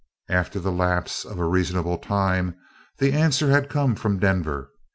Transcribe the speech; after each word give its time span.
After 0.29 0.59
the 0.59 0.71
lapse 0.71 1.25
of 1.25 1.37
a 1.37 1.45
reasonable 1.45 1.99
time, 1.99 2.55
the 2.97 3.13
answer 3.13 3.51
had 3.51 3.69
come 3.69 3.93
from 3.93 4.17
Denver. 4.17 4.71